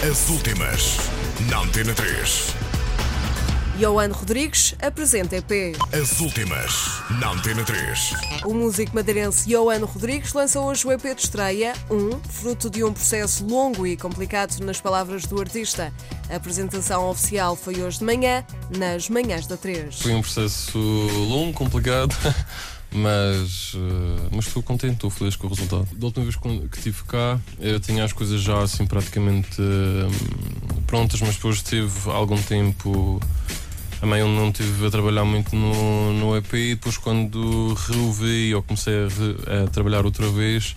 As 0.00 0.28
últimas, 0.28 0.96
na 1.50 1.58
Antena 1.58 1.92
3. 1.92 2.54
Johan 3.80 4.12
Rodrigues 4.12 4.76
apresenta 4.80 5.36
EP. 5.36 5.76
As 5.92 6.20
últimas, 6.20 7.02
na 7.18 7.32
Antena 7.32 7.64
3. 7.64 8.12
O 8.44 8.54
músico 8.54 8.94
madeirense 8.94 9.48
Johan 9.48 9.84
Rodrigues 9.84 10.32
lança 10.34 10.60
hoje 10.60 10.86
o 10.86 10.92
EP 10.92 11.02
de 11.02 11.22
estreia, 11.22 11.72
um, 11.90 12.16
fruto 12.30 12.70
de 12.70 12.84
um 12.84 12.92
processo 12.92 13.44
longo 13.44 13.84
e 13.88 13.96
complicado 13.96 14.60
nas 14.60 14.80
palavras 14.80 15.26
do 15.26 15.40
artista. 15.40 15.92
A 16.30 16.36
apresentação 16.36 17.10
oficial 17.10 17.56
foi 17.56 17.82
hoje 17.82 17.98
de 17.98 18.04
manhã, 18.04 18.44
nas 18.70 19.08
manhãs 19.08 19.48
da 19.48 19.56
3. 19.56 20.00
Foi 20.00 20.12
um 20.14 20.20
processo 20.20 20.78
longo, 20.78 21.52
complicado, 21.54 22.14
mas, 22.92 23.72
eh, 23.74 24.28
mas 24.32 24.46
estou 24.46 24.62
contente, 24.62 24.94
estou 24.94 25.10
feliz 25.10 25.36
com 25.36 25.46
o 25.46 25.50
resultado. 25.50 25.86
Da 25.92 26.06
última 26.06 26.24
vez 26.24 26.36
que 26.36 26.78
estive 26.78 27.02
cá, 27.04 27.38
eu 27.60 27.78
tinha 27.80 28.04
as 28.04 28.12
coisas 28.12 28.40
já 28.40 28.60
assim 28.62 28.86
praticamente 28.86 29.60
eh, 29.60 30.80
prontas, 30.86 31.20
mas 31.20 31.34
depois 31.36 31.62
tive 31.62 31.90
algum 32.10 32.40
tempo. 32.42 33.20
Também 34.00 34.20
eu 34.20 34.28
não 34.28 34.48
estive 34.50 34.86
a 34.86 34.90
trabalhar 34.90 35.24
muito 35.24 35.56
no, 35.56 36.12
no 36.14 36.36
EP 36.36 36.54
e 36.54 36.74
depois 36.76 36.96
quando 36.96 37.74
reouvi 37.88 38.54
ou 38.54 38.62
comecei 38.62 38.94
a, 38.94 39.08
re- 39.08 39.64
a 39.64 39.70
trabalhar 39.70 40.04
outra 40.04 40.28
vez, 40.30 40.76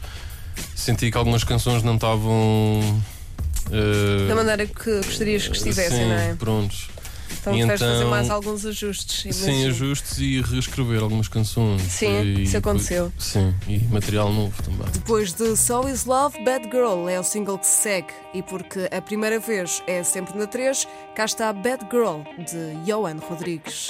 senti 0.76 1.12
que 1.12 1.18
algumas 1.18 1.44
canções 1.44 1.84
não 1.84 1.96
estavam. 1.96 2.82
eh, 3.72 4.28
Da 4.28 4.34
maneira 4.36 4.66
que 4.66 4.96
gostarias 5.04 5.48
que 5.48 5.56
estivessem, 5.56 6.00
sim, 6.00 6.06
não 6.10 6.16
é? 6.16 6.34
prontos. 6.36 6.90
Então 7.40 7.56
E 7.56 7.62
de 7.62 7.68
fazer 7.78 7.96
então- 7.98 8.10
mais 8.10 8.30
alguns 8.30 8.66
ajustes. 8.66 9.36
Sim, 9.36 9.48
imagino. 9.50 9.70
ajustes 9.70 10.18
e 10.20 10.42
reescrever 10.42 11.02
algumas 11.02 11.28
canções. 11.28 11.82
Sim, 11.84 12.22
e, 12.22 12.44
isso 12.44 12.58
aconteceu. 12.58 13.12
Sim, 13.18 13.54
e 13.68 13.80
material 13.86 14.32
novo 14.32 14.62
também. 14.64 14.88
Depois 14.92 15.34
de 15.34 15.56
So 15.56 15.88
Is 15.88 16.06
Love, 16.06 16.44
Bad 16.44 16.66
Girl 16.72 17.08
é 17.10 17.20
o 17.20 17.24
single 17.24 17.58
que 17.58 17.66
se 17.68 17.82
segue. 17.84 18.08
E 18.34 18.42
porque 18.42 18.88
a 18.92 19.02
primeira 19.02 19.40
vez 19.40 19.82
é 19.88 20.04
sempre 20.04 20.38
na 20.38 20.48
3, 20.48 20.88
cá 21.16 21.26
está 21.26 21.52
Bad 21.54 21.86
Girl, 21.92 22.22
de 22.38 22.76
Johan 22.86 23.18
Rodrigues. 23.28 23.90